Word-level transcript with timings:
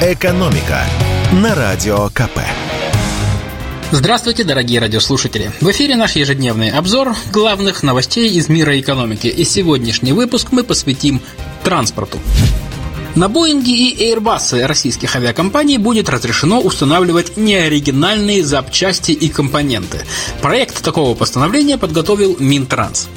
«Экономика» 0.00 0.84
на 1.32 1.56
Радио 1.56 2.08
КП. 2.10 2.38
Здравствуйте, 3.90 4.44
дорогие 4.44 4.78
радиослушатели! 4.78 5.50
В 5.60 5.68
эфире 5.72 5.96
наш 5.96 6.14
ежедневный 6.14 6.70
обзор 6.70 7.16
главных 7.32 7.82
новостей 7.82 8.30
из 8.30 8.48
мира 8.48 8.78
экономики. 8.78 9.26
И 9.26 9.44
сегодняшний 9.44 10.12
выпуск 10.12 10.52
мы 10.52 10.62
посвятим 10.62 11.20
транспорту. 11.64 12.20
На 13.16 13.28
Боинге 13.28 13.72
и 13.72 14.12
Airbus 14.12 14.64
российских 14.64 15.16
авиакомпаний 15.16 15.78
будет 15.78 16.08
разрешено 16.08 16.60
устанавливать 16.60 17.36
неоригинальные 17.36 18.44
запчасти 18.44 19.10
и 19.10 19.28
компоненты. 19.28 20.02
Проект 20.40 20.80
такого 20.80 21.16
постановления 21.16 21.76
подготовил 21.76 22.36
Минтранс. 22.38 23.08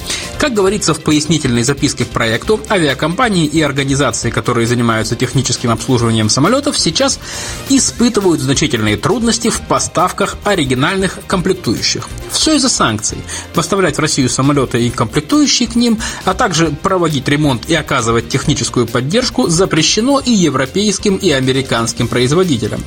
Как 0.42 0.54
говорится 0.54 0.92
в 0.92 1.00
пояснительной 1.04 1.62
записке 1.62 2.04
к 2.04 2.08
проекту, 2.08 2.60
авиакомпании 2.68 3.46
и 3.46 3.62
организации, 3.62 4.30
которые 4.30 4.66
занимаются 4.66 5.14
техническим 5.14 5.70
обслуживанием 5.70 6.28
самолетов, 6.28 6.76
сейчас 6.76 7.20
испытывают 7.68 8.40
значительные 8.40 8.96
трудности 8.96 9.50
в 9.50 9.60
поставках 9.60 10.36
оригинальных 10.42 11.20
комплектующих. 11.28 12.08
Все 12.32 12.56
из-за 12.56 12.68
санкций. 12.68 13.18
Поставлять 13.54 13.98
в 13.98 14.00
Россию 14.00 14.28
самолеты 14.28 14.82
и 14.84 14.90
комплектующие 14.90 15.68
к 15.68 15.76
ним, 15.76 16.00
а 16.24 16.34
также 16.34 16.70
проводить 16.70 17.28
ремонт 17.28 17.70
и 17.70 17.76
оказывать 17.76 18.28
техническую 18.28 18.88
поддержку 18.88 19.46
запрещено 19.46 20.18
и 20.18 20.32
европейским, 20.32 21.18
и 21.18 21.30
американским 21.30 22.08
производителям. 22.08 22.82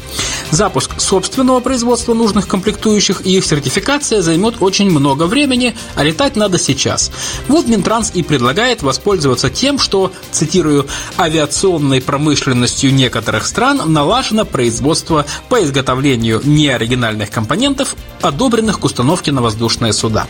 Запуск 0.52 1.00
собственного 1.00 1.62
производства 1.62 2.14
нужных 2.14 2.50
комплектующих 2.50 3.26
и 3.26 3.38
их 3.38 3.46
сертификация 3.46 4.22
займет 4.22 4.56
очень 4.60 4.90
много 4.90 5.24
времени, 5.24 5.74
а 5.96 6.04
летать 6.04 6.36
надо 6.36 6.58
сейчас. 6.58 7.12
Вот 7.48 7.68
Минтранс 7.68 8.12
и 8.14 8.24
предлагает 8.24 8.82
воспользоваться 8.82 9.50
тем, 9.50 9.78
что, 9.78 10.12
цитирую, 10.32 10.88
авиационной 11.18 12.02
промышленностью 12.02 12.94
некоторых 12.94 13.46
стран 13.46 13.82
налажено 13.86 14.46
производство 14.46 15.26
по 15.50 15.64
изготовлению 15.64 16.42
неоригинальных 16.44 17.30
компонентов, 17.30 17.96
одобренных 18.22 18.80
к 18.80 18.86
установке 18.86 19.32
на 19.32 19.42
воздушные 19.42 19.94
суда. 19.94 20.28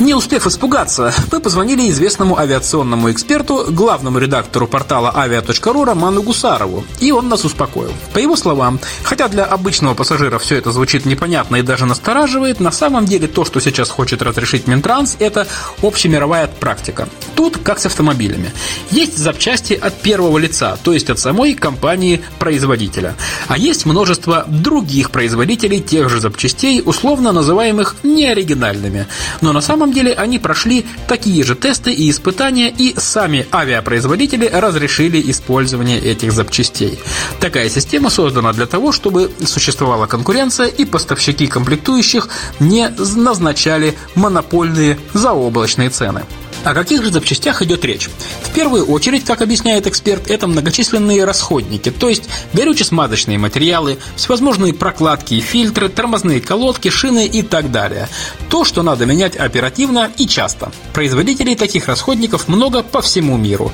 Не 0.00 0.14
успев 0.14 0.46
испугаться, 0.46 1.12
мы 1.30 1.38
позвонили 1.38 1.90
известному 1.90 2.38
авиационному 2.38 3.12
эксперту, 3.12 3.66
главному 3.68 4.18
редактору 4.18 4.66
портала 4.66 5.12
avia.ru 5.14 5.84
Роману 5.84 6.22
Гусарову, 6.22 6.84
и 6.98 7.12
он 7.12 7.28
нас 7.28 7.44
успокоил. 7.44 7.92
По 8.14 8.18
его 8.18 8.34
словам, 8.34 8.80
хотя 9.02 9.28
для 9.28 9.44
обычного 9.44 9.94
пассажира 9.94 10.38
все 10.38 10.56
это 10.56 10.72
звучит 10.72 11.04
непонятно 11.04 11.56
и 11.56 11.62
даже 11.62 11.84
настораживает, 11.84 12.58
на 12.58 12.72
самом 12.72 13.04
деле 13.04 13.28
то, 13.28 13.44
что 13.44 13.60
сейчас 13.60 13.90
хочет 13.90 14.22
разрешить 14.22 14.66
Минтранс, 14.66 15.16
это 15.18 15.46
общемировая 15.82 16.46
практика. 16.48 17.08
Тут 17.36 17.58
как 17.58 17.78
с 17.78 17.86
автомобилями. 17.86 18.52
Есть 18.90 19.18
запчасти 19.18 19.74
от 19.74 20.00
первого 20.00 20.38
лица, 20.38 20.78
то 20.82 20.92
есть 20.92 21.10
от 21.10 21.18
самой 21.18 21.54
компании-производителя. 21.54 23.14
А 23.46 23.58
есть 23.58 23.84
множество 23.84 24.46
других 24.48 25.10
производителей 25.10 25.80
тех 25.80 26.08
же 26.08 26.18
запчастей, 26.18 26.82
условно 26.84 27.32
называемых 27.32 27.96
неоригинальными. 28.02 29.06
Но 29.40 29.52
на 29.52 29.60
самом 29.60 29.81
деле 29.90 30.12
они 30.12 30.38
прошли 30.38 30.84
такие 31.08 31.42
же 31.44 31.54
тесты 31.54 31.92
и 31.92 32.10
испытания, 32.10 32.68
и 32.68 32.94
сами 32.98 33.46
авиапроизводители 33.50 34.46
разрешили 34.46 35.30
использование 35.30 35.98
этих 35.98 36.32
запчастей. 36.32 37.00
Такая 37.40 37.70
система 37.70 38.10
создана 38.10 38.52
для 38.52 38.66
того, 38.66 38.92
чтобы 38.92 39.30
существовала 39.44 40.06
конкуренция 40.06 40.66
и 40.66 40.84
поставщики 40.84 41.46
комплектующих 41.46 42.28
не 42.60 42.90
назначали 42.90 43.94
монопольные 44.14 44.98
заоблачные 45.14 45.88
цены. 45.88 46.24
О 46.64 46.74
каких 46.74 47.02
же 47.02 47.10
запчастях 47.10 47.60
идет 47.62 47.84
речь? 47.84 48.08
В 48.42 48.50
первую 48.50 48.86
очередь, 48.86 49.24
как 49.24 49.42
объясняет 49.42 49.86
эксперт, 49.88 50.30
это 50.30 50.46
многочисленные 50.46 51.24
расходники, 51.24 51.90
то 51.90 52.08
есть 52.08 52.24
горюче-смазочные 52.52 53.38
материалы, 53.38 53.98
всевозможные 54.14 54.72
прокладки 54.72 55.34
и 55.34 55.40
фильтры, 55.40 55.88
тормозные 55.88 56.40
колодки, 56.40 56.88
шины 56.88 57.26
и 57.26 57.42
так 57.42 57.72
далее. 57.72 58.08
То, 58.48 58.64
что 58.64 58.82
надо 58.82 59.06
менять 59.06 59.36
оперативно 59.36 60.10
и 60.16 60.26
часто. 60.28 60.70
Производителей 60.92 61.56
таких 61.56 61.88
расходников 61.88 62.46
много 62.46 62.82
по 62.82 63.02
всему 63.02 63.36
миру. 63.36 63.72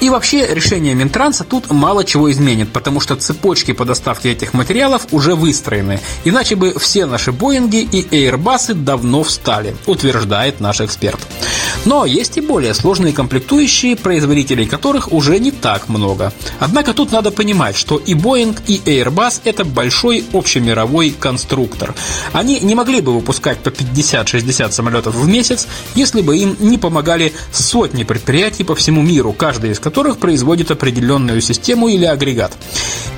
И 0.00 0.10
вообще 0.10 0.46
решение 0.52 0.94
Минтранса 0.94 1.44
тут 1.44 1.70
мало 1.70 2.04
чего 2.04 2.30
изменит, 2.32 2.72
потому 2.72 3.00
что 3.00 3.14
цепочки 3.14 3.72
по 3.72 3.84
доставке 3.84 4.32
этих 4.32 4.52
материалов 4.52 5.06
уже 5.12 5.34
выстроены. 5.36 6.00
Иначе 6.24 6.56
бы 6.56 6.74
все 6.78 7.06
наши 7.06 7.30
Боинги 7.30 7.82
и 7.82 8.02
Airbus 8.02 8.74
давно 8.74 9.22
встали, 9.22 9.76
утверждает 9.86 10.60
наш 10.60 10.80
эксперт. 10.80 11.20
Но 11.86 12.04
есть 12.04 12.36
и 12.36 12.40
более 12.40 12.74
сложные 12.74 13.12
комплектующие, 13.12 13.96
производителей 13.96 14.66
которых 14.66 15.12
уже 15.12 15.38
не 15.38 15.52
так 15.52 15.88
много. 15.88 16.32
Однако 16.58 16.92
тут 16.92 17.12
надо 17.12 17.30
понимать, 17.30 17.76
что 17.76 17.96
и 17.96 18.14
Boeing, 18.14 18.58
и 18.66 18.78
Airbus– 18.84 19.40
это 19.44 19.64
большой 19.64 20.24
общемировой 20.32 21.14
конструктор. 21.18 21.94
Они 22.32 22.58
не 22.58 22.74
могли 22.74 23.00
бы 23.00 23.14
выпускать 23.14 23.58
по 23.58 23.68
50-60 23.68 24.72
самолетов 24.72 25.14
в 25.14 25.28
месяц, 25.28 25.68
если 25.94 26.22
бы 26.22 26.36
им 26.36 26.56
не 26.58 26.76
помогали 26.76 27.32
сотни 27.52 28.02
предприятий 28.02 28.64
по 28.64 28.74
всему 28.74 29.02
миру, 29.02 29.32
каждый 29.32 29.70
из 29.70 29.78
которых 29.78 30.18
производит 30.18 30.72
определенную 30.72 31.40
систему 31.40 31.86
или 31.86 32.04
агрегат. 32.04 32.52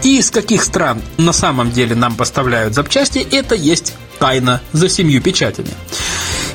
И 0.02 0.18
из 0.18 0.30
каких 0.30 0.62
стран 0.62 1.00
на 1.16 1.32
самом 1.32 1.72
деле 1.72 1.94
нам 1.94 2.16
поставляют 2.16 2.74
запчасти, 2.74 3.26
это 3.30 3.54
есть 3.54 3.94
тайна 4.18 4.60
за 4.72 4.88
семью 4.88 5.22
печатями. 5.22 5.70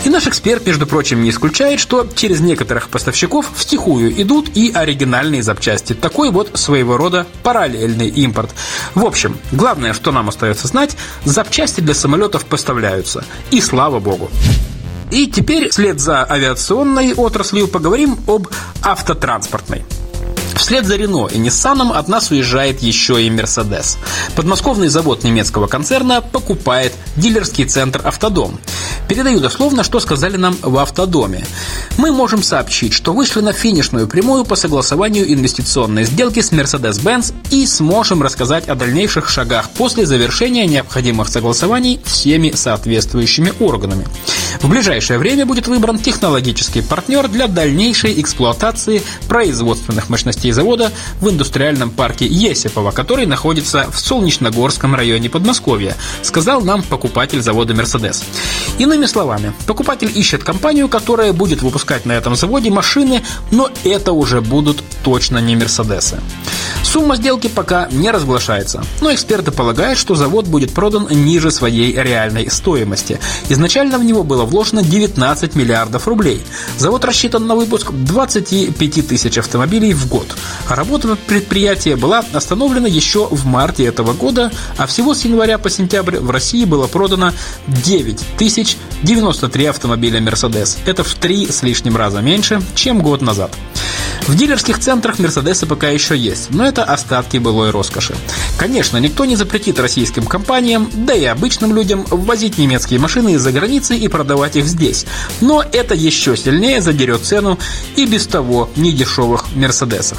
И 0.04 0.10
наш 0.10 0.28
эксперт, 0.28 0.66
между 0.66 0.86
прочим, 0.86 1.24
не 1.24 1.30
исключает, 1.30 1.80
что 1.80 2.08
через 2.14 2.42
некоторых 2.42 2.90
поставщиков 2.90 3.50
втихую 3.56 4.22
идут 4.22 4.50
и 4.56 4.72
оригинальные 4.74 5.44
запчасти. 5.44 5.94
Такой 5.94 6.30
вот 6.30 6.52
своего 6.56 6.98
рода 6.98 7.26
параллельный 7.42 8.10
импорт. 8.10 8.52
В 8.96 9.06
общем, 9.06 9.38
главное, 9.54 9.94
что 9.94 10.12
нам 10.12 10.28
остается 10.28 10.68
знать, 10.68 10.98
запчасти 11.24 11.80
для 11.80 11.94
самолетов 11.94 12.46
поставляются. 12.46 13.24
И 13.52 13.62
слава 13.62 14.00
богу. 14.00 14.30
И 15.10 15.28
теперь, 15.28 15.70
вслед 15.70 16.00
за 16.00 16.30
авиационной 16.30 17.14
отраслью, 17.14 17.68
поговорим 17.68 18.18
об 18.28 18.48
автотранспортной. 18.82 19.86
Вслед 20.56 20.86
за 20.86 20.96
Рено 20.96 21.28
и 21.28 21.38
Ниссаном 21.38 21.92
от 21.92 22.08
нас 22.08 22.32
уезжает 22.32 22.82
еще 22.82 23.22
и 23.24 23.30
Мерседес. 23.30 23.98
Подмосковный 24.36 24.88
завод 24.88 25.24
немецкого 25.24 25.68
концерна 25.68 26.22
покупает 26.22 26.94
дилерский 27.16 27.66
центр 27.66 28.02
«Автодом». 28.06 28.60
Передаю 29.14 29.40
дословно, 29.40 29.84
что 29.84 30.00
сказали 30.00 30.38
нам 30.38 30.58
в 30.64 30.76
автодоме. 30.80 31.46
Мы 31.98 32.12
можем 32.12 32.42
сообщить, 32.42 32.94
что 32.94 33.14
вышли 33.14 33.42
на 33.42 33.54
финишную 33.54 34.08
прямую 34.08 34.44
по 34.44 34.56
согласованию 34.56 35.32
инвестиционной 35.32 36.06
сделки 36.06 36.40
с 36.40 36.52
Mercedes-Benz 36.52 37.32
и 37.52 37.68
сможем 37.68 38.24
рассказать 38.24 38.68
о 38.68 38.74
дальнейших 38.74 39.30
шагах 39.30 39.70
после 39.70 40.08
завершения 40.08 40.66
необходимых 40.66 41.28
согласований 41.28 42.02
всеми 42.04 42.54
соответствующими 42.56 43.54
органами. 43.60 44.08
В 44.62 44.70
ближайшее 44.70 45.20
время 45.20 45.46
будет 45.46 45.68
выбран 45.68 46.00
технологический 46.00 46.82
партнер 46.82 47.28
для 47.28 47.48
дальнейшей 47.48 48.20
эксплуатации 48.22 49.02
производственных 49.28 50.10
мощностей 50.10 50.52
завода 50.52 50.92
в 51.20 51.30
индустриальном 51.30 51.90
парке 51.92 52.26
Есипова, 52.26 52.92
который 52.92 53.26
находится 53.26 53.90
в 53.92 54.00
Солнечногорском 54.00 54.96
районе 54.96 55.30
Подмосковья, 55.30 55.96
сказал 56.22 56.62
нам 56.62 56.84
покупатель 56.84 57.42
завода 57.42 57.74
«Мерседес». 57.74 58.24
Иными 58.78 59.06
словами, 59.06 59.54
покупатель 59.68 60.12
ищет 60.14 60.44
компанию, 60.44 60.88
которая 60.90 61.34
будет 61.34 61.62
выпускать 61.62 62.06
на 62.06 62.14
этом 62.14 62.36
заводе 62.36 62.70
машины, 62.70 63.24
но 63.52 63.70
это 63.84 64.14
уже 64.14 64.42
будут 64.42 64.84
точно 65.04 65.40
не 65.40 65.56
«Мерседесы». 65.56 66.20
Сумма 66.84 67.16
сделки 67.16 67.48
пока 67.48 67.88
не 67.92 68.12
разглашается, 68.12 68.84
но 69.02 69.12
эксперты 69.14 69.52
полагают, 69.52 69.98
что 69.98 70.16
завод 70.16 70.46
будет 70.46 70.74
продан 70.74 71.08
ниже 71.10 71.50
своей 71.50 71.94
реальной 71.94 72.52
стоимости. 72.52 73.20
Изначально 73.50 73.98
в 73.98 74.04
него 74.04 74.24
было 74.24 74.43
вложено 74.46 74.84
19 74.84 75.56
миллиардов 75.56 76.08
рублей. 76.08 76.42
Завод 76.78 77.06
рассчитан 77.06 77.48
на 77.48 77.56
выпуск 77.56 77.92
25 77.92 79.08
тысяч 79.08 79.38
автомобилей 79.38 79.94
в 79.94 80.08
год. 80.08 80.36
Работа 80.68 81.16
предприятия 81.16 81.96
была 81.96 82.24
остановлена 82.34 82.88
еще 82.88 83.28
в 83.30 83.46
марте 83.46 83.86
этого 83.86 84.14
года, 84.14 84.52
а 84.78 84.88
всего 84.88 85.14
с 85.14 85.26
января 85.26 85.58
по 85.58 85.70
сентябрь 85.70 86.18
в 86.18 86.30
России 86.30 86.66
было 86.66 86.88
продано 86.88 87.32
9 87.68 88.24
тысяч 88.38 88.78
93 89.04 89.66
автомобиля 89.66 90.20
Mercedes. 90.20 90.78
Это 90.86 91.04
в 91.04 91.14
три 91.16 91.48
с 91.52 91.64
лишним 91.64 91.98
раза 91.98 92.22
меньше, 92.22 92.62
чем 92.76 93.02
год 93.02 93.22
назад. 93.22 93.52
В 94.28 94.36
дилерских 94.36 94.80
центрах 94.80 95.20
Мерседесы 95.20 95.66
пока 95.66 95.90
еще 95.90 96.16
есть, 96.16 96.52
но 96.52 96.66
это 96.66 96.86
остатки 96.86 97.38
былой 97.38 97.72
роскоши. 97.72 98.16
Конечно, 98.58 98.96
никто 98.98 99.26
не 99.26 99.36
запретит 99.36 99.80
российским 99.80 100.26
компаниям, 100.26 100.90
да 100.94 101.14
и 101.14 101.26
обычным 101.26 101.76
людям, 101.76 102.06
ввозить 102.10 102.58
немецкие 102.58 103.02
машины 103.02 103.34
из-за 103.34 103.52
границы 103.52 103.98
и 103.98 104.08
продавать 104.08 104.56
их 104.56 104.66
здесь. 104.66 105.06
Но 105.42 105.62
это 105.62 105.94
еще 105.94 106.38
сильнее 106.38 106.80
задерет 106.80 107.26
цену 107.26 107.60
и 107.98 108.06
без 108.06 108.26
того 108.26 108.70
недешевых 108.78 109.54
Мерседесов. 109.56 110.18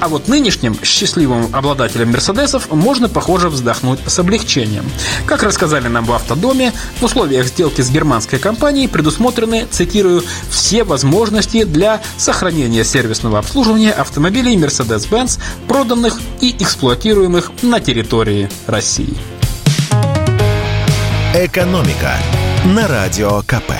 А 0.00 0.08
вот 0.08 0.26
нынешним 0.26 0.78
счастливым 0.82 1.54
обладателям 1.54 2.12
Мерседесов 2.12 2.70
можно, 2.70 3.10
похоже, 3.10 3.50
вздохнуть 3.50 4.00
с 4.06 4.18
облегчением. 4.18 4.90
Как 5.26 5.42
рассказали 5.42 5.88
нам 5.88 6.06
в 6.06 6.12
автодоме, 6.12 6.72
в 6.98 7.04
условиях 7.04 7.46
сделки 7.46 7.82
с 7.82 7.90
германской 7.90 8.38
компанией 8.38 8.88
предусмотрены, 8.88 9.66
цитирую, 9.70 10.24
все 10.48 10.82
возможности 10.84 11.64
для 11.64 12.00
сохранения 12.16 12.84
сервисного 12.84 13.33
сервисного 13.34 13.38
обслуживания 13.38 13.92
автомобилей 13.92 14.56
Mercedes-Benz, 14.56 15.40
проданных 15.68 16.20
и 16.40 16.54
эксплуатируемых 16.58 17.50
на 17.62 17.80
территории 17.80 18.48
России. 18.66 19.16
«Экономика» 21.34 22.16
на 22.64 22.86
Радио 22.86 23.42
КП. 23.42 23.72